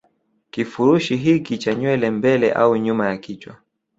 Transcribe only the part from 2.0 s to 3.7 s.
mbele au nyuma ya kichwa